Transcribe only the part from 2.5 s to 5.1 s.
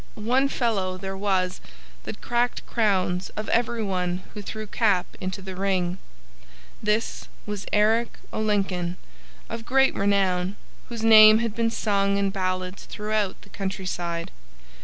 crowns of everyone who threw cap